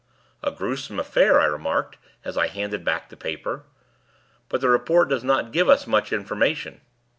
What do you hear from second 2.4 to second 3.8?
handed back the paper,